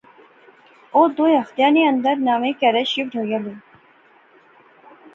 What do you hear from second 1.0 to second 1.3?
دو